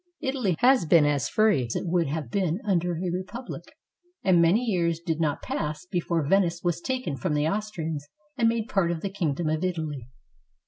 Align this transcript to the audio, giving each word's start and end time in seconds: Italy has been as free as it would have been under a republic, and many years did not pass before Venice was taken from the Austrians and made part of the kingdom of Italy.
Italy 0.19 0.55
has 0.61 0.87
been 0.87 1.05
as 1.05 1.29
free 1.29 1.67
as 1.67 1.75
it 1.75 1.85
would 1.85 2.07
have 2.07 2.31
been 2.31 2.59
under 2.63 2.93
a 2.93 3.11
republic, 3.11 3.73
and 4.23 4.41
many 4.41 4.61
years 4.65 4.99
did 4.99 5.19
not 5.21 5.43
pass 5.43 5.85
before 5.85 6.25
Venice 6.27 6.63
was 6.63 6.81
taken 6.81 7.15
from 7.15 7.35
the 7.35 7.47
Austrians 7.47 8.07
and 8.35 8.49
made 8.49 8.67
part 8.67 8.89
of 8.89 9.01
the 9.01 9.11
kingdom 9.11 9.47
of 9.47 9.63
Italy. 9.63 10.07